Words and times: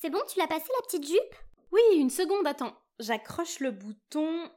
C'est 0.00 0.10
bon, 0.10 0.20
tu 0.28 0.38
l'as 0.38 0.46
passé 0.46 0.66
la 0.76 0.82
petite 0.82 1.08
jupe? 1.08 1.34
Oui, 1.72 1.80
une 1.96 2.10
seconde, 2.10 2.46
attends. 2.46 2.72
J'accroche 3.00 3.58
le 3.58 3.72
bouton. 3.72 4.48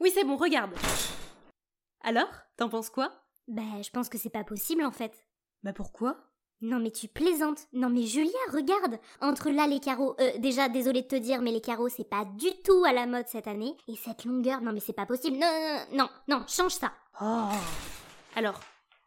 Oui, 0.00 0.10
c'est 0.12 0.24
bon, 0.24 0.36
regarde. 0.36 0.74
Alors, 2.02 2.28
t'en 2.58 2.68
penses 2.68 2.90
quoi? 2.90 3.10
Bah, 3.48 3.80
je 3.82 3.88
pense 3.88 4.10
que 4.10 4.18
c'est 4.18 4.28
pas 4.28 4.44
possible 4.44 4.84
en 4.84 4.90
fait. 4.90 5.26
Bah 5.62 5.72
pourquoi? 5.72 6.18
Non 6.60 6.78
mais 6.78 6.90
tu 6.90 7.08
plaisantes. 7.08 7.68
Non 7.72 7.88
mais 7.88 8.02
Julia, 8.02 8.30
regarde. 8.52 8.98
Entre 9.22 9.48
là 9.48 9.66
les 9.66 9.80
carreaux, 9.80 10.14
euh, 10.20 10.36
déjà 10.38 10.68
désolé 10.68 11.02
de 11.02 11.08
te 11.08 11.16
dire, 11.16 11.40
mais 11.40 11.52
les 11.52 11.62
carreaux 11.62 11.88
c'est 11.88 12.04
pas 12.04 12.26
du 12.26 12.50
tout 12.62 12.84
à 12.84 12.92
la 12.92 13.06
mode 13.06 13.28
cette 13.28 13.48
année. 13.48 13.76
Et 13.88 13.96
cette 13.96 14.26
longueur, 14.26 14.60
non 14.60 14.72
mais 14.72 14.80
c'est 14.80 14.92
pas 14.92 15.06
possible. 15.06 15.38
Non, 15.38 15.46
non, 15.46 15.86
non, 15.90 16.08
non, 16.28 16.38
non, 16.38 16.46
change 16.46 16.74
ça. 16.74 16.92
Oh. 17.20 17.48
Alors, 18.36 18.60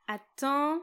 attends. 0.07 0.81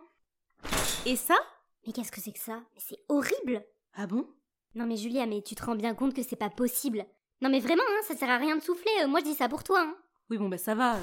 Et 1.06 1.16
ça? 1.16 1.36
Mais 1.84 1.92
qu'est-ce 1.92 2.12
que 2.12 2.20
c'est 2.20 2.32
que 2.32 2.38
ça? 2.38 2.62
Mais 2.74 2.80
c'est 2.80 3.04
horrible. 3.08 3.64
Ah 3.94 4.06
bon? 4.06 4.28
Non 4.74 4.86
mais 4.86 4.96
Julia, 4.96 5.26
mais 5.26 5.42
tu 5.42 5.54
te 5.54 5.64
rends 5.64 5.74
bien 5.74 5.94
compte 5.94 6.14
que 6.14 6.22
c'est 6.22 6.36
pas 6.36 6.50
possible. 6.50 7.04
Non 7.42 7.50
mais 7.50 7.60
vraiment, 7.60 7.82
hein, 7.88 8.02
ça 8.06 8.16
sert 8.16 8.30
à 8.30 8.36
rien 8.38 8.56
de 8.56 8.62
souffler. 8.62 8.90
euh, 9.02 9.08
moi 9.08 9.20
je 9.20 9.24
dis 9.24 9.34
ça 9.34 9.48
pour 9.48 9.64
toi. 9.64 9.80
Hein. 9.82 9.94
Oui, 10.30 10.38
bon, 10.38 10.48
bah 10.48 10.58
ça 10.58 10.74
va. 10.74 10.94
euh. 10.96 11.00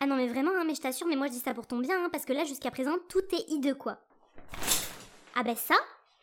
Ah 0.00 0.06
non 0.06 0.16
mais 0.16 0.26
vraiment, 0.28 0.50
hein, 0.56 0.64
mais 0.66 0.74
je 0.74 0.80
t'assure, 0.80 1.06
mais 1.06 1.16
moi 1.16 1.26
je 1.28 1.32
dis 1.32 1.38
ça 1.40 1.54
pour 1.54 1.66
ton 1.66 1.78
bien, 1.78 2.02
hein, 2.04 2.08
parce 2.10 2.24
que 2.24 2.32
là 2.32 2.44
jusqu'à 2.44 2.70
présent 2.70 2.96
tout 3.08 3.22
est 3.32 3.48
hideux 3.50 3.74
quoi. 3.74 3.98
Ah 5.34 5.42
ben 5.42 5.54
ça, 5.56 5.74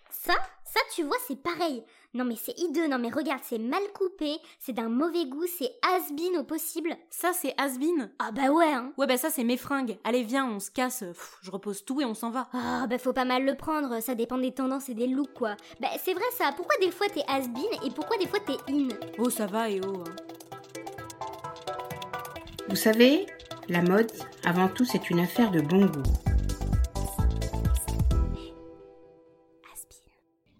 ça, 0.10 0.34
ça 0.66 0.80
tu 0.94 1.04
vois 1.04 1.18
c'est 1.28 1.42
pareil. 1.42 1.84
Non 2.16 2.26
mais 2.26 2.36
c'est 2.36 2.58
hideux, 2.58 2.88
non 2.88 2.98
mais 2.98 3.12
regarde, 3.12 3.42
c'est 3.44 3.60
mal 3.60 3.84
coupé, 3.94 4.38
c'est 4.60 4.74
d'un 4.74 4.90
mauvais 4.90 5.26
goût, 5.28 5.46
c'est 5.46 5.72
has-been 5.84 6.40
au 6.40 6.44
possible. 6.44 6.96
Ça, 7.12 7.34
c'est 7.34 7.54
Asbin 7.60 8.10
Ah 8.18 8.32
bah 8.32 8.50
ouais 8.50 8.72
hein. 8.72 8.92
Ouais, 8.98 9.06
bah 9.06 9.18
ça, 9.18 9.30
c'est 9.30 9.44
mes 9.44 9.58
fringues. 9.58 10.00
Allez, 10.04 10.24
viens, 10.24 10.48
on 10.48 10.60
se 10.60 10.72
casse. 10.72 11.00
Pff, 11.00 11.38
je 11.44 11.52
repose 11.52 11.86
tout 11.86 12.02
et 12.02 12.06
on 12.06 12.16
s'en 12.16 12.32
va. 12.32 12.50
Ah 12.54 12.88
bah 12.88 12.98
faut 12.98 13.14
pas 13.14 13.26
mal 13.26 13.46
le 13.46 13.56
prendre, 13.56 14.00
ça 14.02 14.16
dépend 14.16 14.40
des 14.40 14.54
tendances 14.54 14.90
et 14.90 14.96
des 14.96 15.06
looks 15.06 15.34
quoi. 15.36 15.56
Bah 15.80 15.90
c'est 16.04 16.14
vrai 16.14 16.26
ça, 16.36 16.52
pourquoi 16.56 16.76
des 16.82 16.90
fois 16.90 17.08
t'es 17.14 17.24
has-been 17.28 17.86
et 17.86 17.92
pourquoi 17.92 18.18
des 18.18 18.28
fois 18.28 18.40
t'es 18.40 18.58
in? 18.74 18.88
Oh, 19.20 19.30
ça 19.30 19.46
va 19.46 19.70
et 19.70 19.80
oh. 19.86 20.04
hein. 20.08 20.16
Vous 22.70 22.76
savez, 22.76 23.28
la 23.68 23.82
mode, 23.84 24.12
avant 24.46 24.68
tout, 24.68 24.86
c'est 24.86 25.10
une 25.12 25.20
affaire 25.20 25.52
de 25.52 25.62
bon 25.62 25.86
goût. 25.86 26.29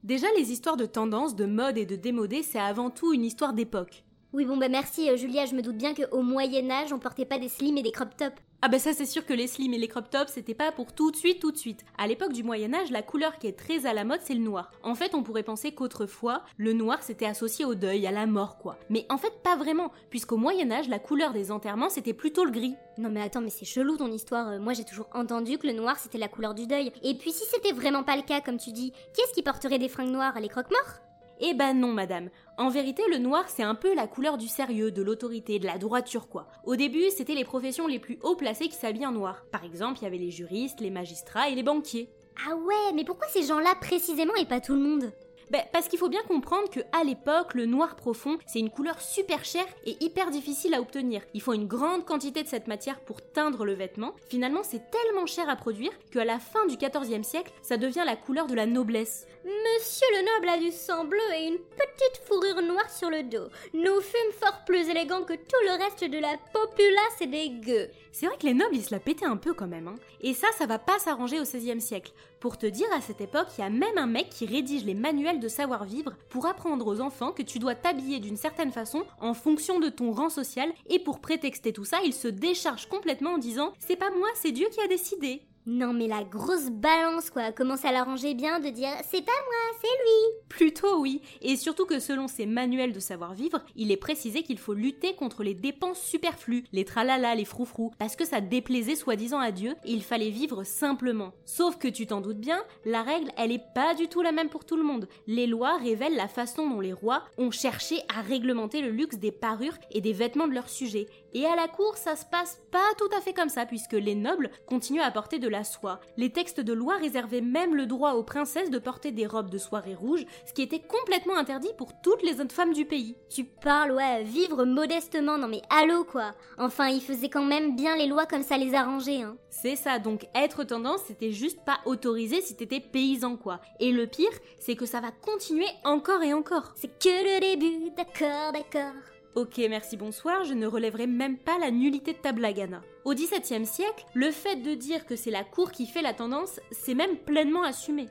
Déjà, 0.10 0.26
les 0.36 0.52
histoires 0.52 0.76
de 0.76 0.88
tendance, 0.88 1.36
de 1.36 1.46
mode 1.46 1.78
et 1.78 1.86
de 1.86 1.96
démodé, 1.96 2.42
c'est 2.42 2.58
avant 2.58 2.90
tout 2.90 3.14
une 3.14 3.24
histoire 3.24 3.54
d'époque. 3.54 4.04
Oui 4.34 4.44
bon 4.44 4.58
bah 4.58 4.68
merci 4.68 5.08
euh, 5.08 5.16
Julia, 5.16 5.46
je 5.46 5.54
me 5.54 5.62
doute 5.62 5.78
bien 5.78 5.94
qu'au 5.94 6.24
Moyen-Âge 6.24 6.92
on 6.92 6.98
portait 6.98 7.26
pas 7.26 7.38
des 7.38 7.48
slims 7.48 7.78
et 7.78 7.84
des 7.84 7.92
crop 7.92 8.18
tops. 8.18 8.36
Ah 8.62 8.68
bah 8.68 8.78
ça 8.78 8.92
c'est 8.92 9.06
sûr 9.06 9.26
que 9.26 9.32
les 9.32 9.48
slims 9.48 9.74
et 9.74 9.78
les 9.78 9.88
crop 9.88 10.10
tops 10.10 10.34
c'était 10.34 10.54
pas 10.54 10.74
pour 10.74 10.92
tout 10.92 11.12
de 11.12 11.16
suite 11.16 11.40
tout 11.40 11.54
de 11.54 11.58
suite. 11.58 11.86
À 11.98 12.08
l'époque 12.08 12.34
du 12.34 12.44
Moyen 12.44 12.74
Âge, 12.74 12.92
la 12.92 13.02
couleur 13.02 13.40
qui 13.40 13.48
est 13.48 13.58
très 13.58 13.86
à 13.86 13.94
la 13.94 14.04
mode 14.04 14.20
c'est 14.22 14.34
le 14.34 14.42
noir. 14.42 14.70
En 14.84 14.96
fait 14.96 15.16
on 15.16 15.24
pourrait 15.24 15.44
penser 15.44 15.72
qu'autrefois 15.72 16.44
le 16.58 16.74
noir 16.74 17.02
c'était 17.02 17.26
associé 17.26 17.64
au 17.64 17.74
deuil, 17.74 18.06
à 18.06 18.12
la 18.12 18.26
mort 18.26 18.58
quoi. 18.58 18.78
Mais 18.90 19.06
en 19.10 19.18
fait 19.18 19.32
pas 19.44 19.56
vraiment, 19.56 19.94
puisqu'au 20.10 20.36
Moyen 20.36 20.72
Âge 20.72 20.90
la 20.90 21.00
couleur 21.00 21.32
des 21.32 21.52
enterrements 21.52 21.90
c'était 21.90 22.12
plutôt 22.12 22.44
le 22.44 22.52
gris. 22.52 22.76
Non 22.98 23.10
mais 23.10 23.22
attends, 23.22 23.40
mais 23.40 23.50
c'est 23.50 23.64
chelou 23.64 23.96
ton 23.96 24.12
histoire. 24.12 24.50
Euh, 24.50 24.60
Moi 24.60 24.74
j'ai 24.74 24.84
toujours 24.84 25.08
entendu 25.14 25.58
que 25.58 25.66
le 25.66 25.72
noir 25.72 25.98
c'était 25.98 26.18
la 26.18 26.28
couleur 26.28 26.54
du 26.54 26.68
deuil. 26.68 26.92
Et 27.02 27.16
puis 27.16 27.32
si 27.32 27.46
c'était 27.46 27.72
vraiment 27.72 28.04
pas 28.04 28.18
le 28.18 28.24
cas, 28.24 28.42
comme 28.42 28.58
tu 28.58 28.74
dis, 28.74 28.92
qui 29.14 29.22
est-ce 29.22 29.34
qui 29.34 29.42
porterait 29.42 29.80
des 29.80 29.88
fringues 29.88 30.12
noires? 30.12 30.38
Les 30.38 30.50
croque-morts? 30.50 31.09
Eh 31.40 31.54
ben 31.54 31.74
non 31.74 31.94
madame. 31.94 32.30
En 32.58 32.70
vérité 32.70 33.02
le 33.10 33.18
noir 33.18 33.46
c'est 33.48 33.64
un 33.64 33.76
peu 33.76 33.96
la 33.96 34.08
couleur 34.08 34.38
du 34.38 34.48
sérieux, 34.48 34.92
de 34.92 35.02
l'autorité, 35.02 35.60
de 35.60 35.66
la 35.66 35.78
droiture 35.78 36.28
quoi. 36.28 36.48
Au 36.66 36.76
début 36.76 37.10
c'était 37.10 37.36
les 37.36 37.46
professions 37.46 37.88
les 37.88 38.00
plus 38.00 38.20
haut 38.24 38.36
placées 38.36 38.68
qui 38.68 38.76
s'habillaient 38.76 39.06
en 39.06 39.14
noir. 39.14 39.46
Par 39.52 39.64
exemple 39.64 40.00
il 40.00 40.04
y 40.04 40.08
avait 40.08 40.18
les 40.18 40.32
juristes, 40.32 40.82
les 40.82 40.90
magistrats 40.90 41.50
et 41.50 41.56
les 41.56 41.64
banquiers. 41.64 42.10
Ah 42.48 42.56
ouais, 42.56 42.94
mais 42.94 43.04
pourquoi 43.04 43.28
ces 43.28 43.44
gens-là 43.44 43.74
précisément 43.82 44.36
et 44.36 44.46
pas 44.46 44.62
tout 44.62 44.74
le 44.76 44.82
monde? 44.82 45.12
Ben, 45.50 45.64
parce 45.74 45.88
qu'il 45.88 45.98
faut 45.98 46.10
bien 46.10 46.22
comprendre 46.28 46.70
que 46.70 46.82
à 46.92 47.04
l'époque, 47.04 47.56
le 47.56 47.66
noir 47.66 47.96
profond, 47.96 48.38
c'est 48.46 48.60
une 48.60 48.70
couleur 48.70 49.02
super 49.02 49.44
chère 49.44 49.66
et 49.86 49.98
hyper 50.00 50.30
difficile 50.30 50.76
à 50.76 50.82
obtenir. 50.82 51.22
Il 51.34 51.42
faut 51.42 51.54
une 51.54 51.68
grande 51.68 52.06
quantité 52.06 52.44
de 52.44 52.48
cette 52.48 52.68
matière 52.68 53.00
pour 53.00 53.22
teindre 53.22 53.66
le 53.66 53.74
vêtement. 53.74 54.14
Finalement, 54.30 54.62
c'est 54.64 54.92
tellement 54.92 55.26
cher 55.26 55.50
à 55.50 55.56
produire 55.56 55.92
qu'à 56.12 56.24
la 56.24 56.38
fin 56.38 56.66
du 56.68 56.78
XIVe 56.78 57.24
siècle, 57.24 57.52
ça 57.64 57.78
devient 57.78 58.04
la 58.06 58.16
couleur 58.16 58.46
de 58.46 58.54
la 58.54 58.68
noblesse. 58.68 59.26
Monsieur 59.44 60.08
le 60.18 60.26
noble 60.36 60.50
a 60.50 60.58
du 60.60 60.72
sang 60.72 61.06
bleu 61.06 61.20
et 61.36 61.48
une 61.48 61.58
petite 61.58 62.22
fourrure 62.26 62.62
noire 62.62 62.90
sur 62.90 63.10
le 63.10 63.24
dos. 63.24 63.50
Nous 63.74 64.02
fûmes 64.02 64.34
fort 64.40 64.66
plus 64.66 64.88
élégants 64.90 65.24
que 65.24 65.34
tout 65.34 65.64
le 65.66 65.84
reste 65.84 66.04
de 66.04 66.20
la 66.20 66.36
populace 66.54 67.22
et 67.22 67.28
des 67.28 67.50
gueux. 67.50 67.90
C'est 68.12 68.28
vrai 68.28 68.38
que 68.38 68.46
les 68.46 68.54
nobles, 68.54 68.76
ils 68.76 68.84
se 68.84 68.94
la 68.94 69.00
pétaient 69.00 69.26
un 69.26 69.38
peu 69.38 69.54
quand 69.54 69.68
même. 69.68 69.88
Hein. 69.88 69.96
Et 70.22 70.34
ça, 70.34 70.48
ça 70.58 70.66
va 70.66 70.78
pas 70.78 71.00
s'arranger 71.00 71.40
au 71.40 71.44
XVIe 71.44 71.82
siècle. 71.82 72.12
Pour 72.40 72.58
te 72.58 72.66
dire, 72.66 72.88
à 72.96 73.02
cette 73.02 73.20
époque, 73.20 73.48
il 73.58 73.62
y 73.62 73.64
a 73.66 73.70
même 73.70 73.98
un 73.98 74.08
mec 74.08 74.30
qui 74.30 74.46
rédige 74.46 74.86
les 74.86 74.94
manuels 74.94 75.42
de 75.42 75.50
savoir-vivre 75.50 76.14
pour 76.30 76.46
apprendre 76.46 76.88
aux 76.88 77.02
enfants 77.02 77.34
que 77.34 77.44
tu 77.44 77.60
dois 77.60 77.76
t'habiller 77.76 78.20
d'une 78.20 78.38
certaine 78.38 78.72
façon 78.72 79.04
en 79.20 79.34
fonction 79.34 79.80
de 79.80 79.90
ton 79.90 80.14
rang 80.14 80.30
social. 80.30 80.72
Et 80.90 81.00
pour 81.00 81.20
prétexter 81.20 81.74
tout 81.74 81.84
ça, 81.84 81.98
il 82.06 82.14
se 82.14 82.30
décharge 82.30 82.88
complètement 82.88 83.32
en 83.32 83.38
disant 83.40 83.74
C'est 83.80 83.98
pas 83.98 84.12
moi, 84.12 84.30
c'est 84.36 84.54
Dieu 84.54 84.68
qui 84.72 84.80
a 84.80 84.88
décidé. 84.88 85.49
Non 85.72 85.94
mais 85.94 86.08
la 86.08 86.24
grosse 86.24 86.72
balance 86.72 87.30
quoi, 87.30 87.52
commence 87.52 87.86
à 87.86 87.92
l'arranger 87.92 88.34
bien 88.34 88.60
de 88.60 88.70
dire 88.70 88.90
c'est 89.08 89.22
pas 89.22 89.32
moi, 89.32 89.78
c'est 89.80 90.04
lui. 90.04 90.40
Plutôt 90.50 91.00
oui, 91.00 91.22
et 91.44 91.56
surtout 91.58 91.86
que 91.86 92.00
selon 92.00 92.28
ces 92.28 92.48
manuels 92.48 92.92
de 92.92 93.00
savoir-vivre, 93.00 93.62
il 93.76 93.92
est 93.92 93.98
précisé 93.98 94.42
qu'il 94.42 94.58
faut 94.58 94.74
lutter 94.74 95.14
contre 95.14 95.44
les 95.44 95.54
dépenses 95.54 96.02
superflues, 96.02 96.64
les 96.72 96.86
tralala, 96.86 97.36
les 97.36 97.46
froufrous, 97.46 97.92
parce 98.00 98.16
que 98.16 98.26
ça 98.26 98.42
déplaisait 98.42 98.96
soi-disant 98.96 99.38
à 99.38 99.52
Dieu 99.52 99.76
et 99.86 99.92
il 99.92 100.02
fallait 100.02 100.32
vivre 100.32 100.64
simplement. 100.64 101.34
Sauf 101.46 101.78
que 101.78 101.88
tu 101.88 102.08
t'en 102.08 102.22
doutes 102.22 102.40
bien, 102.40 102.64
la 102.84 103.04
règle, 103.04 103.30
elle 103.38 103.52
est 103.52 103.64
pas 103.76 103.94
du 103.94 104.08
tout 104.08 104.24
la 104.24 104.32
même 104.32 104.50
pour 104.50 104.66
tout 104.66 104.76
le 104.76 104.82
monde. 104.82 105.08
Les 105.28 105.46
lois 105.46 105.78
révèlent 105.78 106.16
la 106.16 106.28
façon 106.28 106.68
dont 106.68 106.82
les 106.82 106.94
rois 106.94 107.26
ont 107.38 107.52
cherché 107.52 108.02
à 108.12 108.22
réglementer 108.22 108.82
le 108.82 108.90
luxe 108.90 109.18
des 109.18 109.32
parures 109.32 109.78
et 109.92 110.02
des 110.02 110.14
vêtements 110.14 110.48
de 110.48 110.56
leurs 110.56 110.70
sujets. 110.70 111.06
Et 111.34 111.46
à 111.46 111.56
la 111.56 111.68
cour, 111.68 111.96
ça 111.96 112.16
se 112.16 112.26
passe 112.26 112.60
pas 112.72 112.80
tout 112.98 113.16
à 113.16 113.22
fait 113.22 113.34
comme 113.34 113.50
ça, 113.50 113.68
puisque 113.68 113.94
les 113.94 114.16
nobles 114.16 114.50
continuent 114.66 115.02
à 115.02 115.12
porter 115.12 115.38
de 115.38 115.48
la 115.48 115.59
soie. 115.64 116.00
Les 116.18 116.32
textes 116.32 116.60
de 116.60 116.74
loi 116.74 116.96
réservaient 116.98 117.42
même 117.42 117.76
le 117.76 117.86
droit 117.86 118.14
aux 118.14 118.24
princesses 118.24 118.70
de 118.70 118.80
porter 118.80 119.12
des 119.12 119.28
robes 119.28 119.50
de 119.50 119.58
soirée 119.58 119.96
rouge, 119.96 120.26
ce 120.46 120.54
qui 120.54 120.62
était 120.62 120.82
complètement 120.82 121.38
interdit 121.38 121.72
pour 121.78 122.00
toutes 122.02 122.24
les 122.24 122.42
autres 122.42 122.56
femmes 122.56 122.74
du 122.74 122.86
pays. 122.86 123.16
Tu 123.30 123.44
parles, 123.44 123.92
ouais, 123.92 124.24
vivre 124.24 124.66
modestement, 124.66 125.38
non 125.38 125.48
mais 125.48 125.62
allô 125.70 126.04
quoi. 126.04 126.34
Enfin, 126.58 126.88
ils 126.88 127.02
faisaient 127.02 127.30
quand 127.30 127.46
même 127.46 127.76
bien 127.76 127.96
les 127.96 128.08
lois 128.08 128.26
comme 128.26 128.44
ça 128.44 128.58
les 128.58 128.74
arrangeait, 128.74 129.22
hein. 129.22 129.38
C'est 129.50 129.76
ça, 129.76 130.00
donc 130.00 130.28
être 130.36 130.64
tendance, 130.64 131.02
c'était 131.08 131.32
juste 131.32 131.64
pas 131.66 131.80
autorisé 131.86 132.42
si 132.42 132.56
t'étais 132.56 132.80
paysan 132.80 133.36
quoi. 133.36 133.60
Et 133.80 133.92
le 133.92 134.08
pire, 134.08 134.30
c'est 134.60 134.76
que 134.76 134.86
ça 134.86 135.02
va 135.02 135.12
continuer 135.12 135.68
encore 135.84 136.24
et 136.24 136.34
encore. 136.34 136.74
C'est 136.76 137.00
que 137.00 137.10
le 137.10 137.40
début, 137.40 137.92
d'accord, 137.92 138.52
d'accord. 138.54 138.94
Ok, 139.40 139.58
merci, 139.70 139.96
bonsoir, 139.96 140.44
je 140.44 140.54
ne 140.54 140.68
relèverai 140.68 141.08
même 141.08 141.38
pas 141.38 141.58
la 141.60 141.72
nullité 141.72 142.12
de 142.12 142.18
ta 142.18 142.34
blague, 142.34 142.60
Anna. 142.60 142.82
Au 143.06 143.14
XVIIe 143.14 143.66
siècle, 143.66 144.04
le 144.14 144.32
fait 144.32 144.58
de 144.58 144.74
dire 144.74 145.06
que 145.06 145.16
c'est 145.16 145.32
la 145.32 145.46
cour 145.46 145.72
qui 145.72 145.86
fait 145.86 146.02
la 146.02 146.14
tendance, 146.14 146.60
c'est 146.72 146.94
même 146.94 147.16
pleinement 147.16 147.64
assumé. 147.64 148.08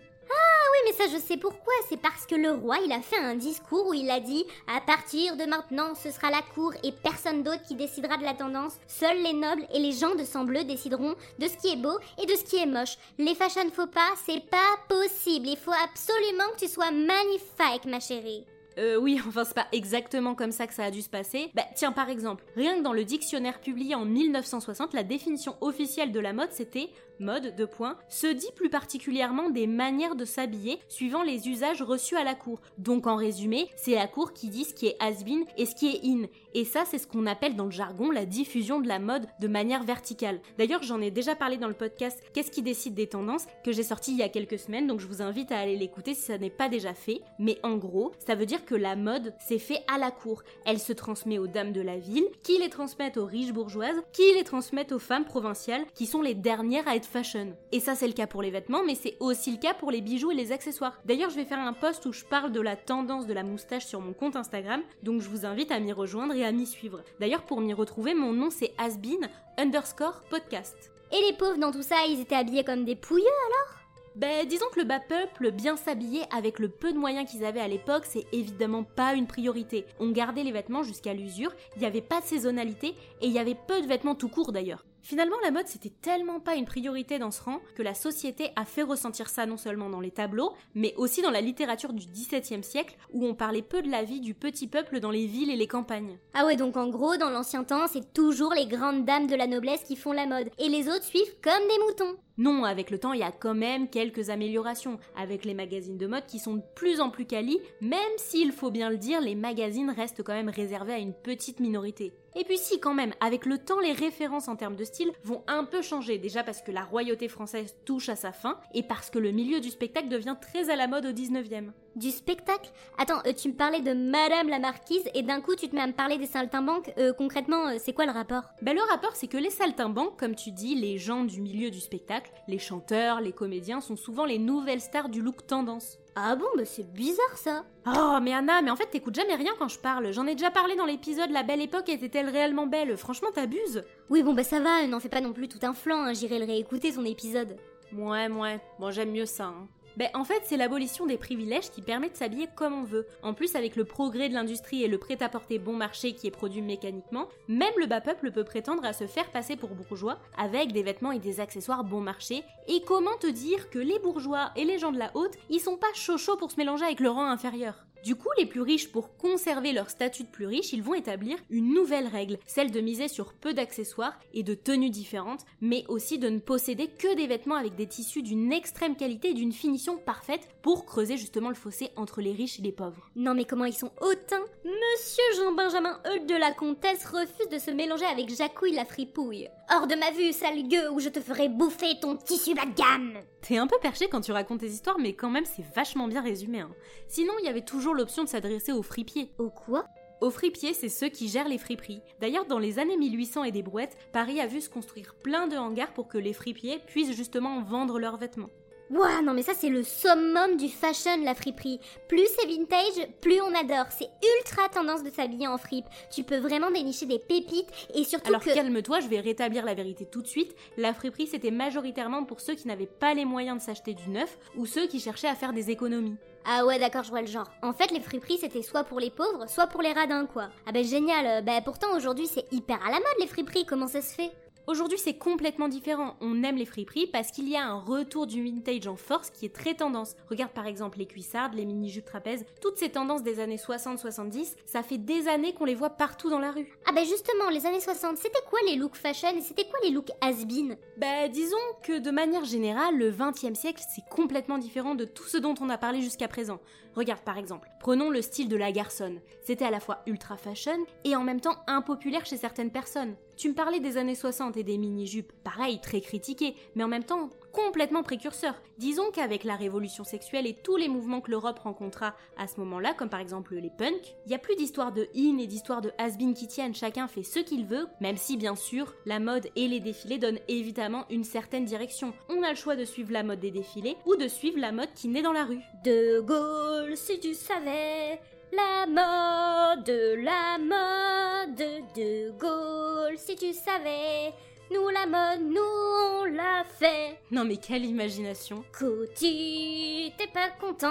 Oui, 0.70 0.78
mais 0.86 0.92
ça 0.92 1.12
je 1.12 1.20
sais 1.20 1.36
pourquoi, 1.36 1.74
c'est 1.90 2.00
parce 2.00 2.24
que 2.24 2.34
le 2.34 2.52
roi 2.52 2.76
il 2.82 2.92
a 2.92 3.02
fait 3.02 3.18
un 3.18 3.34
discours 3.34 3.88
où 3.88 3.94
il 3.94 4.08
a 4.10 4.20
dit 4.20 4.46
à 4.74 4.80
partir 4.80 5.36
de 5.36 5.44
maintenant 5.44 5.94
ce 5.94 6.10
sera 6.10 6.30
la 6.30 6.40
cour 6.54 6.72
et 6.82 6.92
personne 6.92 7.42
d'autre 7.42 7.62
qui 7.66 7.74
décidera 7.74 8.16
de 8.16 8.22
la 8.22 8.34
tendance, 8.34 8.78
seuls 8.86 9.22
les 9.22 9.32
nobles 9.32 9.66
et 9.74 9.80
les 9.80 9.92
gens 9.92 10.14
de 10.14 10.24
sang 10.24 10.44
bleu 10.44 10.64
décideront 10.64 11.14
de 11.38 11.48
ce 11.48 11.56
qui 11.58 11.72
est 11.72 11.82
beau 11.82 11.98
et 12.22 12.26
de 12.26 12.36
ce 12.36 12.44
qui 12.44 12.56
est 12.56 12.66
moche. 12.66 12.96
Les 13.18 13.34
fashion 13.34 13.70
faux 13.70 13.86
pas, 13.86 14.14
c'est 14.24 14.48
pas 14.48 14.78
possible, 14.88 15.48
il 15.48 15.58
faut 15.58 15.72
absolument 15.84 16.50
que 16.54 16.64
tu 16.64 16.68
sois 16.68 16.90
magnifique 16.90 17.86
ma 17.86 18.00
chérie. 18.00 18.44
Euh, 18.78 18.96
oui, 18.96 19.20
enfin, 19.26 19.44
c'est 19.44 19.54
pas 19.54 19.66
exactement 19.72 20.34
comme 20.34 20.52
ça 20.52 20.66
que 20.66 20.74
ça 20.74 20.84
a 20.84 20.90
dû 20.90 21.02
se 21.02 21.10
passer. 21.10 21.50
Bah, 21.54 21.64
tiens, 21.74 21.92
par 21.92 22.08
exemple, 22.08 22.44
rien 22.56 22.78
que 22.78 22.82
dans 22.82 22.92
le 22.92 23.04
dictionnaire 23.04 23.60
publié 23.60 23.94
en 23.94 24.04
1960, 24.04 24.94
la 24.94 25.02
définition 25.02 25.56
officielle 25.60 26.12
de 26.12 26.20
la 26.20 26.32
mode, 26.32 26.52
c'était 26.52 26.88
mode, 27.20 27.54
de 27.56 27.64
points, 27.64 27.96
se 28.08 28.26
dit 28.26 28.50
plus 28.54 28.70
particulièrement 28.70 29.50
des 29.50 29.66
manières 29.66 30.16
de 30.16 30.24
s'habiller 30.24 30.78
suivant 30.88 31.22
les 31.22 31.48
usages 31.48 31.82
reçus 31.82 32.16
à 32.16 32.24
la 32.24 32.34
cour. 32.34 32.60
Donc, 32.78 33.06
en 33.06 33.16
résumé, 33.16 33.68
c'est 33.76 33.94
la 33.94 34.06
cour 34.06 34.32
qui 34.32 34.48
dit 34.48 34.64
ce 34.64 34.74
qui 34.74 34.86
est 34.86 34.96
has-been 35.00 35.44
et 35.56 35.66
ce 35.66 35.74
qui 35.74 35.88
est 35.88 36.00
in. 36.04 36.26
Et 36.54 36.64
ça, 36.64 36.84
c'est 36.86 36.98
ce 36.98 37.06
qu'on 37.06 37.26
appelle 37.26 37.56
dans 37.56 37.66
le 37.66 37.70
jargon 37.70 38.10
la 38.10 38.26
diffusion 38.26 38.80
de 38.80 38.88
la 38.88 38.98
mode 38.98 39.26
de 39.40 39.48
manière 39.48 39.84
verticale. 39.84 40.40
D'ailleurs, 40.58 40.82
j'en 40.82 41.00
ai 41.00 41.10
déjà 41.10 41.34
parlé 41.34 41.56
dans 41.56 41.68
le 41.68 41.74
podcast 41.74 42.20
Qu'est-ce 42.32 42.50
qui 42.50 42.62
décide 42.62 42.94
des 42.94 43.06
tendances 43.06 43.46
que 43.64 43.72
j'ai 43.72 43.82
sorti 43.82 44.12
il 44.12 44.18
y 44.18 44.22
a 44.22 44.28
quelques 44.28 44.58
semaines, 44.58 44.86
donc 44.86 45.00
je 45.00 45.06
vous 45.06 45.22
invite 45.22 45.52
à 45.52 45.58
aller 45.58 45.76
l'écouter 45.76 46.14
si 46.14 46.22
ça 46.22 46.38
n'est 46.38 46.50
pas 46.50 46.68
déjà 46.68 46.94
fait. 46.94 47.20
Mais 47.38 47.58
en 47.62 47.76
gros, 47.76 48.12
ça 48.26 48.34
veut 48.34 48.46
dire 48.46 48.64
que 48.64 48.74
la 48.74 48.96
mode, 48.96 49.34
c'est 49.38 49.58
fait 49.58 49.82
à 49.92 49.98
la 49.98 50.10
cour. 50.10 50.42
Elle 50.64 50.78
se 50.78 50.92
transmet 50.92 51.38
aux 51.38 51.46
dames 51.46 51.72
de 51.72 51.80
la 51.80 51.98
ville, 51.98 52.26
qui 52.42 52.58
les 52.58 52.70
transmettent 52.70 53.16
aux 53.16 53.26
riches 53.26 53.52
bourgeoises, 53.52 54.02
qui 54.12 54.22
les 54.36 54.44
transmettent 54.44 54.92
aux 54.92 54.98
femmes 54.98 55.24
provinciales, 55.24 55.84
qui 55.94 56.06
sont 56.06 56.22
les 56.22 56.34
dernières 56.34 56.88
à 56.88 56.96
être 56.96 57.06
fashion. 57.08 57.56
Et 57.72 57.80
ça, 57.80 57.94
c'est 57.94 58.06
le 58.06 58.12
cas 58.12 58.26
pour 58.26 58.42
les 58.42 58.50
vêtements, 58.50 58.84
mais 58.84 58.94
c'est 58.94 59.16
aussi 59.20 59.50
le 59.50 59.58
cas 59.58 59.74
pour 59.74 59.90
les 59.90 60.00
bijoux 60.00 60.30
et 60.30 60.34
les 60.34 60.52
accessoires. 60.52 61.00
D'ailleurs, 61.04 61.30
je 61.30 61.36
vais 61.36 61.44
faire 61.44 61.58
un 61.58 61.72
post 61.72 62.06
où 62.06 62.12
je 62.12 62.24
parle 62.24 62.52
de 62.52 62.60
la 62.60 62.76
tendance 62.76 63.26
de 63.26 63.34
la 63.34 63.42
moustache 63.42 63.86
sur 63.86 64.00
mon 64.00 64.12
compte 64.12 64.36
Instagram, 64.36 64.82
donc 65.02 65.20
je 65.20 65.28
vous 65.28 65.46
invite 65.46 65.72
à 65.72 65.80
m'y 65.80 65.92
rejoindre 65.92 66.34
et 66.34 66.44
à 66.44 66.52
m'y 66.52 66.66
suivre. 66.66 67.02
D'ailleurs, 67.20 67.42
pour 67.42 67.60
m'y 67.60 67.72
retrouver, 67.72 68.14
mon 68.14 68.32
nom 68.32 68.50
c'est 68.50 68.72
Asbin 68.78 69.28
underscore 69.56 70.22
podcast. 70.30 70.92
Et 71.10 71.20
les 71.26 71.36
pauvres 71.36 71.58
dans 71.58 71.72
tout 71.72 71.82
ça, 71.82 71.96
ils 72.08 72.20
étaient 72.20 72.34
habillés 72.34 72.64
comme 72.64 72.84
des 72.84 72.96
pouilleux 72.96 73.24
alors? 73.24 73.78
Ben, 74.16 74.44
disons 74.46 74.66
que 74.72 74.80
le 74.80 74.84
bas 74.84 74.98
peuple, 74.98 75.52
bien 75.52 75.76
s'habiller 75.76 76.22
avec 76.36 76.58
le 76.58 76.68
peu 76.68 76.92
de 76.92 76.98
moyens 76.98 77.30
qu'ils 77.30 77.44
avaient 77.44 77.60
à 77.60 77.68
l'époque, 77.68 78.04
c'est 78.04 78.26
évidemment 78.32 78.82
pas 78.82 79.14
une 79.14 79.28
priorité. 79.28 79.86
On 80.00 80.10
gardait 80.10 80.42
les 80.42 80.50
vêtements 80.50 80.82
jusqu'à 80.82 81.14
l'usure, 81.14 81.52
il 81.76 81.80
n'y 81.80 81.86
avait 81.86 82.00
pas 82.00 82.20
de 82.20 82.26
saisonnalité 82.26 82.96
et 83.20 83.26
il 83.26 83.32
y 83.32 83.38
avait 83.38 83.56
peu 83.68 83.80
de 83.80 83.86
vêtements 83.86 84.16
tout 84.16 84.28
court 84.28 84.50
d'ailleurs. 84.50 84.84
Finalement, 85.02 85.36
la 85.42 85.50
mode, 85.50 85.68
c'était 85.68 85.92
tellement 86.02 86.40
pas 86.40 86.54
une 86.54 86.64
priorité 86.64 87.18
dans 87.18 87.30
ce 87.30 87.42
rang 87.42 87.60
que 87.76 87.82
la 87.82 87.94
société 87.94 88.50
a 88.56 88.64
fait 88.64 88.82
ressentir 88.82 89.28
ça 89.28 89.46
non 89.46 89.56
seulement 89.56 89.90
dans 89.90 90.00
les 90.00 90.10
tableaux, 90.10 90.52
mais 90.74 90.94
aussi 90.96 91.22
dans 91.22 91.30
la 91.30 91.40
littérature 91.40 91.92
du 91.92 92.06
XVIIe 92.06 92.64
siècle, 92.64 92.96
où 93.12 93.24
on 93.26 93.34
parlait 93.34 93.62
peu 93.62 93.82
de 93.82 93.90
la 93.90 94.02
vie 94.02 94.20
du 94.20 94.34
petit 94.34 94.66
peuple 94.66 95.00
dans 95.00 95.10
les 95.10 95.26
villes 95.26 95.50
et 95.50 95.56
les 95.56 95.66
campagnes. 95.66 96.18
Ah 96.34 96.46
ouais, 96.46 96.56
donc 96.56 96.76
en 96.76 96.88
gros, 96.88 97.16
dans 97.16 97.30
l'ancien 97.30 97.64
temps, 97.64 97.86
c'est 97.86 98.12
toujours 98.12 98.52
les 98.54 98.66
grandes 98.66 99.04
dames 99.04 99.26
de 99.26 99.36
la 99.36 99.46
noblesse 99.46 99.84
qui 99.84 99.96
font 99.96 100.12
la 100.12 100.26
mode, 100.26 100.50
et 100.58 100.68
les 100.68 100.88
autres 100.88 101.04
suivent 101.04 101.36
comme 101.42 101.68
des 101.68 101.84
moutons. 101.86 102.18
Non, 102.38 102.62
avec 102.62 102.90
le 102.90 102.98
temps, 102.98 103.12
il 103.12 103.18
y 103.18 103.24
a 103.24 103.32
quand 103.32 103.54
même 103.54 103.88
quelques 103.88 104.30
améliorations, 104.30 105.00
avec 105.16 105.44
les 105.44 105.54
magazines 105.54 105.98
de 105.98 106.06
mode 106.06 106.26
qui 106.26 106.38
sont 106.38 106.54
de 106.54 106.62
plus 106.76 107.00
en 107.00 107.10
plus 107.10 107.26
quali, 107.26 107.58
même 107.80 107.98
s'il 108.16 108.52
faut 108.52 108.70
bien 108.70 108.90
le 108.90 108.96
dire, 108.96 109.20
les 109.20 109.34
magazines 109.34 109.90
restent 109.90 110.22
quand 110.22 110.34
même 110.34 110.48
réservés 110.48 110.92
à 110.92 110.98
une 110.98 111.14
petite 111.14 111.58
minorité. 111.58 112.12
Et 112.36 112.44
puis 112.44 112.58
si 112.58 112.78
quand 112.78 112.94
même, 112.94 113.14
avec 113.20 113.46
le 113.46 113.58
temps, 113.58 113.80
les 113.80 113.92
références 113.92 114.46
en 114.46 114.54
termes 114.54 114.76
de 114.76 114.84
style 114.84 115.10
vont 115.24 115.42
un 115.48 115.64
peu 115.64 115.82
changer, 115.82 116.18
déjà 116.18 116.44
parce 116.44 116.62
que 116.62 116.70
la 116.70 116.84
royauté 116.84 117.26
française 117.26 117.74
touche 117.84 118.08
à 118.08 118.14
sa 118.14 118.30
fin, 118.30 118.60
et 118.72 118.84
parce 118.84 119.10
que 119.10 119.18
le 119.18 119.32
milieu 119.32 119.58
du 119.58 119.70
spectacle 119.70 120.08
devient 120.08 120.36
très 120.40 120.70
à 120.70 120.76
la 120.76 120.86
mode 120.86 121.06
au 121.06 121.12
19e. 121.12 121.72
Du 121.96 122.12
spectacle? 122.12 122.70
Attends, 122.96 123.20
euh, 123.26 123.32
tu 123.32 123.48
me 123.48 123.54
parlais 123.54 123.80
de 123.80 123.92
Madame 123.92 124.48
la 124.48 124.60
Marquise 124.60 125.02
et 125.14 125.22
d'un 125.22 125.40
coup 125.40 125.56
tu 125.56 125.68
te 125.68 125.74
mets 125.74 125.82
à 125.82 125.86
me 125.88 125.92
parler 125.92 126.16
des 126.16 126.26
saltimbanques. 126.26 126.92
Euh, 126.96 127.12
concrètement, 127.12 127.66
euh, 127.66 127.76
c'est 127.80 127.92
quoi 127.92 128.06
le 128.06 128.12
rapport? 128.12 128.44
Ben 128.62 128.72
le 128.76 128.82
rapport 128.82 129.16
c'est 129.16 129.26
que 129.26 129.36
les 129.36 129.50
saltimbanques, 129.50 130.16
comme 130.16 130.36
tu 130.36 130.52
dis, 130.52 130.76
les 130.76 130.96
gens 130.96 131.24
du 131.24 131.40
milieu 131.40 131.70
du 131.70 131.80
spectacle, 131.80 132.27
les 132.46 132.58
chanteurs, 132.58 133.20
les 133.20 133.32
comédiens 133.32 133.80
sont 133.80 133.96
souvent 133.96 134.24
les 134.24 134.38
nouvelles 134.38 134.80
stars 134.80 135.08
du 135.08 135.22
look 135.22 135.46
tendance. 135.46 135.98
Ah 136.16 136.34
bon, 136.34 136.46
bah 136.56 136.64
c'est 136.64 136.92
bizarre 136.92 137.36
ça 137.36 137.64
Oh 137.86 138.18
mais 138.22 138.32
Anna, 138.34 138.62
mais 138.62 138.70
en 138.70 138.76
fait 138.76 138.86
t'écoutes 138.86 139.14
jamais 139.14 139.34
rien 139.34 139.52
quand 139.58 139.68
je 139.68 139.78
parle. 139.78 140.12
J'en 140.12 140.26
ai 140.26 140.34
déjà 140.34 140.50
parlé 140.50 140.74
dans 140.74 140.86
l'épisode 140.86 141.30
La 141.30 141.42
Belle 141.42 141.60
Époque 141.62 141.88
était-elle 141.88 142.28
réellement 142.28 142.66
belle 142.66 142.96
Franchement 142.96 143.28
t'abuses. 143.32 143.84
Oui 144.10 144.22
bon 144.22 144.34
bah 144.34 144.44
ça 144.44 144.60
va, 144.60 144.86
n'en 144.86 145.00
fais 145.00 145.08
pas 145.08 145.20
non 145.20 145.32
plus 145.32 145.48
tout 145.48 145.60
un 145.62 145.74
flanc, 145.74 146.00
hein, 146.00 146.12
j'irai 146.14 146.38
le 146.38 146.46
réécouter 146.46 146.92
son 146.92 147.04
épisode. 147.04 147.56
Ouais, 147.92 148.28
ouais, 148.28 148.60
bon 148.78 148.90
j'aime 148.90 149.12
mieux 149.12 149.26
ça. 149.26 149.44
Hein. 149.44 149.68
Ben, 149.98 150.10
en 150.14 150.22
fait, 150.22 150.42
c'est 150.44 150.56
l'abolition 150.56 151.06
des 151.06 151.18
privilèges 151.18 151.72
qui 151.72 151.82
permet 151.82 152.08
de 152.08 152.14
s'habiller 152.14 152.48
comme 152.54 152.72
on 152.72 152.84
veut. 152.84 153.08
En 153.24 153.34
plus, 153.34 153.56
avec 153.56 153.74
le 153.74 153.84
progrès 153.84 154.28
de 154.28 154.34
l'industrie 154.34 154.84
et 154.84 154.86
le 154.86 154.96
prêt-à-porter 154.96 155.58
bon 155.58 155.72
marché 155.72 156.12
qui 156.12 156.28
est 156.28 156.30
produit 156.30 156.62
mécaniquement, 156.62 157.26
même 157.48 157.72
le 157.76 157.86
bas 157.86 158.00
peuple 158.00 158.30
peut 158.30 158.44
prétendre 158.44 158.84
à 158.84 158.92
se 158.92 159.08
faire 159.08 159.28
passer 159.32 159.56
pour 159.56 159.70
bourgeois 159.70 160.20
avec 160.36 160.70
des 160.70 160.84
vêtements 160.84 161.10
et 161.10 161.18
des 161.18 161.40
accessoires 161.40 161.82
bon 161.82 162.00
marché. 162.00 162.44
Et 162.68 162.80
comment 162.86 163.16
te 163.18 163.26
dire 163.26 163.70
que 163.70 163.80
les 163.80 163.98
bourgeois 163.98 164.52
et 164.54 164.64
les 164.64 164.78
gens 164.78 164.92
de 164.92 165.00
la 165.00 165.10
haute, 165.14 165.34
ils 165.50 165.58
sont 165.58 165.76
pas 165.76 165.92
chauds 165.94 166.36
pour 166.36 166.52
se 166.52 166.58
mélanger 166.58 166.84
avec 166.84 167.00
le 167.00 167.10
rang 167.10 167.26
inférieur? 167.26 167.87
Du 168.04 168.14
coup, 168.14 168.28
les 168.38 168.46
plus 168.46 168.60
riches, 168.60 168.90
pour 168.90 169.16
conserver 169.16 169.72
leur 169.72 169.90
statut 169.90 170.22
de 170.22 170.28
plus 170.28 170.46
riche, 170.46 170.72
ils 170.72 170.82
vont 170.82 170.94
établir 170.94 171.36
une 171.50 171.74
nouvelle 171.74 172.06
règle, 172.06 172.38
celle 172.46 172.70
de 172.70 172.80
miser 172.80 173.08
sur 173.08 173.32
peu 173.34 173.54
d'accessoires 173.54 174.18
et 174.32 174.42
de 174.42 174.54
tenues 174.54 174.90
différentes, 174.90 175.44
mais 175.60 175.84
aussi 175.88 176.18
de 176.18 176.28
ne 176.28 176.38
posséder 176.38 176.88
que 176.88 177.14
des 177.16 177.26
vêtements 177.26 177.56
avec 177.56 177.74
des 177.74 177.86
tissus 177.86 178.22
d'une 178.22 178.52
extrême 178.52 178.96
qualité 178.96 179.30
et 179.30 179.34
d'une 179.34 179.52
finition 179.52 179.98
parfaite 179.98 180.48
pour 180.62 180.86
creuser 180.86 181.16
justement 181.16 181.48
le 181.48 181.54
fossé 181.54 181.90
entre 181.96 182.20
les 182.20 182.32
riches 182.32 182.58
et 182.58 182.62
les 182.62 182.72
pauvres. 182.72 183.10
Non 183.16 183.34
mais 183.34 183.44
comment 183.44 183.64
ils 183.64 183.74
sont 183.74 183.92
hautains? 184.00 184.44
Monsieur 184.64 185.42
Jean-Benjamin 185.42 186.00
Eudes 186.14 186.26
de 186.26 186.34
la 186.34 186.52
Comtesse 186.52 187.04
refuse 187.06 187.48
de 187.50 187.58
se 187.58 187.70
mélanger 187.70 188.04
avec 188.04 188.34
Jacouille 188.34 188.72
la 188.72 188.84
fripouille. 188.84 189.48
Hors 189.70 189.86
de 189.86 189.96
ma 189.96 190.10
vue, 190.12 190.32
sale 190.32 190.66
gueux, 190.66 190.90
ou 190.92 191.00
je 191.00 191.10
te 191.10 191.20
ferai 191.20 191.48
bouffer 191.48 192.00
ton 192.00 192.16
tissu 192.16 192.54
bas 192.54 192.64
de 192.64 192.74
gamme 192.74 193.18
T'es 193.42 193.58
un 193.58 193.66
peu 193.66 193.76
perché 193.80 194.08
quand 194.08 194.20
tu 194.20 194.32
racontes 194.32 194.60
tes 194.60 194.68
histoires, 194.68 194.98
mais 194.98 195.12
quand 195.12 195.30
même 195.30 195.44
c'est 195.44 195.64
vachement 195.74 196.08
bien 196.08 196.22
résumé. 196.22 196.60
Hein. 196.60 196.70
Sinon, 197.06 197.32
il 197.40 197.46
y 197.46 197.48
avait 197.48 197.64
toujours 197.64 197.87
l'option 197.92 198.24
de 198.24 198.28
s'adresser 198.28 198.72
aux 198.72 198.82
fripiers. 198.82 199.30
Au 199.38 199.50
quoi? 199.50 199.86
Aux 200.20 200.30
fripiers, 200.30 200.74
c'est 200.74 200.88
ceux 200.88 201.08
qui 201.08 201.28
gèrent 201.28 201.48
les 201.48 201.58
friperies. 201.58 202.02
D'ailleurs, 202.20 202.46
dans 202.46 202.58
les 202.58 202.78
années 202.80 202.96
1800 202.96 203.44
et 203.44 203.52
des 203.52 203.62
brouettes, 203.62 203.96
Paris 204.12 204.40
a 204.40 204.46
vu 204.46 204.60
se 204.60 204.68
construire 204.68 205.14
plein 205.14 205.46
de 205.46 205.56
hangars 205.56 205.92
pour 205.92 206.08
que 206.08 206.18
les 206.18 206.32
fripiers 206.32 206.80
puissent 206.86 207.16
justement 207.16 207.62
vendre 207.62 208.00
leurs 208.00 208.16
vêtements. 208.16 208.50
Ouah, 208.90 209.20
non 209.22 209.34
mais 209.34 209.42
ça 209.42 209.52
c'est 209.54 209.68
le 209.68 209.82
summum 209.82 210.56
du 210.56 210.68
fashion, 210.68 211.22
la 211.22 211.34
friperie. 211.34 211.78
Plus 212.08 212.26
c'est 212.38 212.46
vintage, 212.46 213.06
plus 213.20 213.38
on 213.42 213.54
adore. 213.54 213.86
C'est 213.90 214.08
ultra 214.38 214.66
tendance 214.70 215.02
de 215.02 215.10
s'habiller 215.10 215.46
en 215.46 215.58
fripe. 215.58 215.84
Tu 216.10 216.24
peux 216.24 216.38
vraiment 216.38 216.70
dénicher 216.70 217.04
des 217.04 217.18
pépites 217.18 217.68
et 217.94 218.04
surtout 218.04 218.28
Alors 218.28 218.42
que... 218.42 218.54
calme-toi, 218.54 219.00
je 219.00 219.08
vais 219.08 219.20
rétablir 219.20 219.66
la 219.66 219.74
vérité 219.74 220.06
tout 220.06 220.22
de 220.22 220.26
suite. 220.26 220.54
La 220.78 220.94
friperie 220.94 221.26
c'était 221.26 221.50
majoritairement 221.50 222.24
pour 222.24 222.40
ceux 222.40 222.54
qui 222.54 222.66
n'avaient 222.66 222.86
pas 222.86 223.12
les 223.12 223.26
moyens 223.26 223.58
de 223.58 223.62
s'acheter 223.62 223.92
du 223.92 224.08
neuf 224.08 224.38
ou 224.56 224.64
ceux 224.64 224.86
qui 224.86 225.00
cherchaient 225.00 225.28
à 225.28 225.34
faire 225.34 225.52
des 225.52 225.70
économies. 225.70 226.16
Ah 226.50 226.64
ouais 226.64 226.78
d'accord, 226.78 227.02
je 227.02 227.10
vois 227.10 227.20
le 227.20 227.26
genre. 227.26 227.50
En 227.62 227.74
fait 227.74 227.90
les 227.90 228.00
friperies 228.00 228.38
c'était 228.38 228.62
soit 228.62 228.82
pour 228.84 229.00
les 229.00 229.10
pauvres, 229.10 229.46
soit 229.48 229.66
pour 229.66 229.82
les 229.82 229.92
radins 229.92 230.24
quoi. 230.24 230.48
Ah 230.66 230.72
bah 230.72 230.82
génial, 230.82 231.44
bah 231.44 231.60
pourtant 231.62 231.94
aujourd'hui 231.94 232.26
c'est 232.26 232.50
hyper 232.52 232.78
à 232.86 232.90
la 232.90 232.96
mode 232.96 233.18
les 233.20 233.26
friperies, 233.26 233.66
comment 233.66 233.86
ça 233.86 234.00
se 234.00 234.14
fait? 234.14 234.30
Aujourd'hui, 234.68 234.98
c'est 234.98 235.16
complètement 235.16 235.68
différent. 235.68 236.18
On 236.20 236.42
aime 236.42 236.58
les 236.58 236.66
friperies 236.66 237.06
parce 237.06 237.30
qu'il 237.30 237.48
y 237.48 237.56
a 237.56 237.64
un 237.64 237.80
retour 237.80 238.26
du 238.26 238.44
vintage 238.44 238.86
en 238.86 238.96
force 238.96 239.30
qui 239.30 239.46
est 239.46 239.54
très 239.54 239.72
tendance. 239.72 240.14
Regarde 240.28 240.52
par 240.52 240.66
exemple 240.66 240.98
les 240.98 241.06
cuissardes, 241.06 241.54
les 241.54 241.64
mini-jupes 241.64 242.04
trapèzes, 242.04 242.44
toutes 242.60 242.76
ces 242.76 242.90
tendances 242.90 243.22
des 243.22 243.40
années 243.40 243.56
60-70, 243.56 244.56
ça 244.66 244.82
fait 244.82 244.98
des 244.98 245.26
années 245.26 245.54
qu'on 245.54 245.64
les 245.64 245.74
voit 245.74 245.88
partout 245.88 246.28
dans 246.28 246.38
la 246.38 246.50
rue. 246.50 246.70
Ah 246.84 246.92
bah 246.92 247.02
justement, 247.04 247.48
les 247.48 247.64
années 247.64 247.80
60, 247.80 248.18
c'était 248.18 248.42
quoi 248.46 248.58
les 248.66 248.76
looks 248.76 248.96
fashion 248.96 249.34
et 249.34 249.40
c'était 249.40 249.64
quoi 249.64 249.78
les 249.82 249.90
looks 249.90 250.12
has-been 250.20 250.76
Bah 250.98 251.28
disons 251.28 251.56
que 251.82 251.98
de 251.98 252.10
manière 252.10 252.44
générale, 252.44 252.98
le 252.98 253.10
20e 253.10 253.54
siècle, 253.54 253.82
c'est 253.88 254.04
complètement 254.10 254.58
différent 254.58 254.94
de 254.94 255.06
tout 255.06 255.28
ce 255.28 255.38
dont 255.38 255.54
on 255.62 255.70
a 255.70 255.78
parlé 255.78 256.02
jusqu'à 256.02 256.28
présent. 256.28 256.60
Regarde 256.94 257.22
par 257.22 257.38
exemple, 257.38 257.70
prenons 257.80 258.10
le 258.10 258.20
style 258.20 258.50
de 258.50 258.56
la 258.56 258.70
garçonne. 258.70 259.22
C'était 259.40 259.64
à 259.64 259.70
la 259.70 259.80
fois 259.80 260.02
ultra 260.06 260.36
fashion 260.36 260.76
et 261.04 261.16
en 261.16 261.24
même 261.24 261.40
temps 261.40 261.56
impopulaire 261.68 262.26
chez 262.26 262.36
certaines 262.36 262.70
personnes. 262.70 263.16
Tu 263.38 263.48
me 263.48 263.54
parlais 263.54 263.78
des 263.78 263.98
années 263.98 264.16
60 264.16 264.56
et 264.56 264.64
des 264.64 264.78
mini-jupes, 264.78 265.32
pareil, 265.44 265.80
très 265.80 266.00
critiquées, 266.00 266.56
mais 266.74 266.82
en 266.82 266.88
même 266.88 267.04
temps 267.04 267.30
complètement 267.52 268.02
précurseurs. 268.02 268.60
Disons 268.78 269.12
qu'avec 269.12 269.44
la 269.44 269.54
révolution 269.54 270.02
sexuelle 270.02 270.44
et 270.44 270.54
tous 270.54 270.76
les 270.76 270.88
mouvements 270.88 271.20
que 271.20 271.30
l'Europe 271.30 271.60
rencontra 271.60 272.16
à 272.36 272.48
ce 272.48 272.58
moment-là, 272.58 272.94
comme 272.94 273.08
par 273.08 273.20
exemple 273.20 273.54
les 273.54 273.70
punks, 273.70 274.16
il 274.26 274.30
n'y 274.30 274.34
a 274.34 274.40
plus 274.40 274.56
d'histoire 274.56 274.90
de 274.90 275.08
in 275.14 275.38
et 275.38 275.46
d'histoire 275.46 275.80
de 275.80 275.92
has-been 275.98 276.34
qui 276.34 276.48
tiennent, 276.48 276.74
chacun 276.74 277.06
fait 277.06 277.22
ce 277.22 277.38
qu'il 277.38 277.64
veut, 277.64 277.86
même 278.00 278.16
si 278.16 278.36
bien 278.36 278.56
sûr, 278.56 278.92
la 279.06 279.20
mode 279.20 279.46
et 279.54 279.68
les 279.68 279.78
défilés 279.78 280.18
donnent 280.18 280.40
évidemment 280.48 281.04
une 281.08 281.22
certaine 281.22 281.64
direction. 281.64 282.14
On 282.28 282.42
a 282.42 282.50
le 282.50 282.56
choix 282.56 282.74
de 282.74 282.84
suivre 282.84 283.12
la 283.12 283.22
mode 283.22 283.38
des 283.38 283.52
défilés 283.52 283.96
ou 284.04 284.16
de 284.16 284.26
suivre 284.26 284.58
la 284.58 284.72
mode 284.72 284.92
qui 284.96 285.06
naît 285.06 285.22
dans 285.22 285.32
la 285.32 285.44
rue. 285.44 285.62
De 285.84 286.18
Gaulle, 286.22 286.96
si 286.96 287.20
tu 287.20 287.34
savais 287.34 288.20
la 288.52 288.86
mode, 288.86 289.88
la 290.24 290.58
mode 290.58 291.56
de 291.56 292.30
Gaulle, 292.38 292.77
si 293.16 293.36
tu 293.36 293.52
savais. 293.52 294.32
Nous 294.70 294.88
la 294.88 295.06
mode, 295.06 295.46
nous 295.48 295.60
on 295.60 296.24
l'a 296.24 296.64
fait. 296.64 297.18
Non 297.30 297.44
mais 297.44 297.56
quelle 297.56 297.84
imagination. 297.86 298.62
Coty, 298.78 300.12
t'es 300.18 300.26
pas 300.26 300.50
content. 300.60 300.88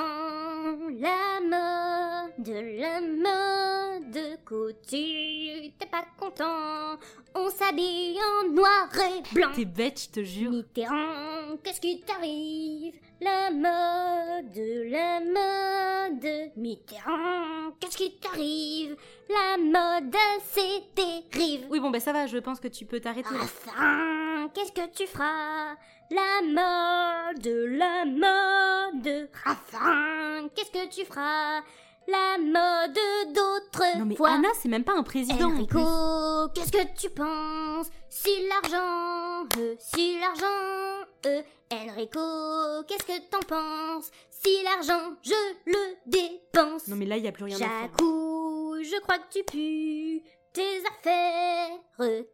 La 0.99 1.39
mode, 1.41 2.47
la 2.47 3.01
mode. 3.01 4.39
Coty, 4.45 5.73
t'es 5.77 5.85
pas 5.85 6.05
content. 6.19 6.97
On 7.35 7.49
s'habille 7.51 8.17
en 8.19 8.49
noir 8.49 8.89
et 8.95 9.21
blanc. 9.35 9.51
T'es 9.55 9.65
bête, 9.65 10.01
je 10.01 10.09
te 10.09 10.23
jure. 10.23 10.51
Mitterrand, 10.51 11.57
qu'est-ce 11.63 11.81
qui 11.81 12.01
t'arrive? 12.01 12.95
La 13.21 13.51
mode, 13.51 14.55
la 14.55 15.19
mode. 15.19 16.51
Mitterrand, 16.55 17.71
qu'est-ce 17.79 17.97
qui 17.97 18.17
t'arrive? 18.17 18.95
La 19.29 19.57
mode, 19.57 20.15
c'est 20.43 20.83
dérive. 20.95 21.67
Oui 21.69 21.79
bon 21.79 21.91
bah 21.91 21.99
ça 21.99 22.13
va, 22.13 22.25
je 22.27 22.37
pense 22.37 22.59
que 22.59 22.67
tu 22.67 22.85
peux 22.85 22.99
t'arrêter. 22.99 23.29
Enfin, 23.67 24.49
qu'est-ce 24.53 24.71
que 24.71 24.87
tu 24.95 25.07
feras? 25.07 25.75
La 26.09 26.41
mode, 26.41 27.45
la 27.45 28.05
mode. 28.05 29.29
Enfin, 29.45 30.47
qu'est-ce 30.55 30.71
que 30.71 30.87
tu 30.89 31.05
feras? 31.05 31.61
La 32.07 32.37
mode 32.37 32.97
d'autrefois. 33.33 33.95
Non 33.99 34.05
mais 34.05 34.15
Anna, 34.25 34.47
c'est 34.61 34.69
même 34.69 34.85
pas 34.85 34.93
un 34.95 35.03
président. 35.03 35.49
Enrico, 35.51 36.47
qu'est-ce 36.55 36.71
que 36.71 36.97
tu 36.97 37.09
penses? 37.09 37.89
Si 38.07 38.29
l'argent, 38.47 39.45
euh, 39.57 39.75
si 39.77 40.17
l'argent, 40.17 41.05
euh, 41.25 41.41
Enrico, 41.69 42.83
qu'est-ce 42.87 43.03
que 43.05 43.19
t'en 43.29 43.39
penses? 43.39 44.09
Si 44.29 44.63
l'argent, 44.63 45.15
je 45.21 45.33
le 45.65 45.97
dépense. 46.05 46.87
Non 46.87 46.95
mais 46.95 47.05
là, 47.05 47.17
il 47.17 47.25
y 47.25 47.27
a 47.27 47.33
plus 47.33 47.43
rien 47.43 47.57
à 47.57 47.59
faire. 47.59 47.89
Je 47.99 49.01
crois 49.01 49.17
que 49.17 49.29
tu 49.29 49.43
pues 49.43 50.23
tes 50.53 50.81
affaires, 50.85 51.79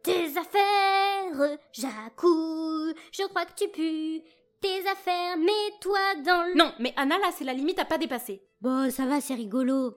tes 0.02 0.38
affaires, 0.38 1.58
Jacouille, 1.72 2.94
je 3.12 3.26
crois 3.28 3.44
que 3.44 3.54
tu 3.54 3.68
pues 3.68 4.22
tes 4.60 4.88
affaires, 4.88 5.36
mets-toi 5.36 6.14
dans 6.24 6.48
le... 6.48 6.54
Non, 6.54 6.72
mais 6.78 6.94
Anna, 6.96 7.18
là, 7.18 7.28
c'est 7.36 7.44
la 7.44 7.52
limite 7.52 7.78
à 7.78 7.84
pas 7.84 7.98
dépasser. 7.98 8.42
Bon, 8.62 8.90
ça 8.90 9.04
va, 9.04 9.20
c'est 9.20 9.34
rigolo. 9.34 9.94